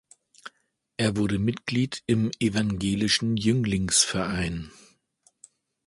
[0.97, 4.71] Er wurde Mitglied im Evangelischen Jünglingsverein.